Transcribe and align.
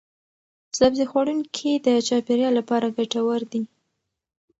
سبزي 0.77 1.05
خوړونکي 1.11 1.69
د 1.85 1.87
چاپیریال 2.07 2.53
لپاره 2.59 2.93
ګټور 2.97 3.41
دي. 3.51 3.63